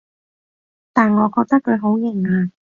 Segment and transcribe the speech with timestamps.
[0.93, 2.51] 但我覺得佢好型啊